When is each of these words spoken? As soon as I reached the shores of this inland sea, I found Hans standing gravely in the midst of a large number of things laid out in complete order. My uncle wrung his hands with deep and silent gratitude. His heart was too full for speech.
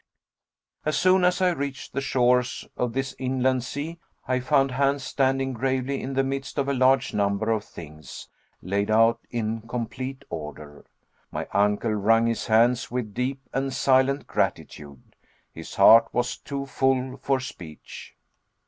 As 0.83 0.97
soon 0.97 1.23
as 1.23 1.43
I 1.43 1.51
reached 1.51 1.93
the 1.93 2.01
shores 2.01 2.67
of 2.75 2.93
this 2.93 3.13
inland 3.19 3.63
sea, 3.63 3.99
I 4.27 4.39
found 4.39 4.71
Hans 4.71 5.03
standing 5.03 5.53
gravely 5.53 6.01
in 6.01 6.15
the 6.15 6.23
midst 6.23 6.57
of 6.57 6.67
a 6.67 6.73
large 6.73 7.13
number 7.13 7.51
of 7.51 7.63
things 7.63 8.27
laid 8.63 8.89
out 8.89 9.19
in 9.29 9.61
complete 9.61 10.25
order. 10.31 10.85
My 11.31 11.47
uncle 11.51 11.93
wrung 11.93 12.25
his 12.25 12.47
hands 12.47 12.89
with 12.89 13.13
deep 13.13 13.43
and 13.53 13.71
silent 13.71 14.25
gratitude. 14.25 15.15
His 15.53 15.75
heart 15.75 16.07
was 16.11 16.35
too 16.35 16.65
full 16.65 17.17
for 17.17 17.39
speech. 17.39 18.15